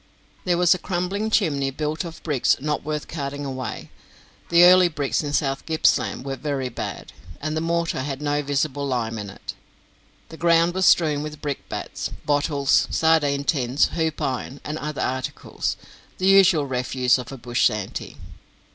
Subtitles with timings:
[0.45, 3.91] There was a crumbling chimney built of bricks not worth carting away
[4.49, 8.87] the early bricks in South Gippsland were very bad, and the mortar had no visible
[8.87, 9.53] lime in it
[10.29, 15.77] the ground was strewn with brick bats, bottles, sardine tins, hoop iron, and other articles,
[16.17, 18.17] the usual refuse of a bush shanty.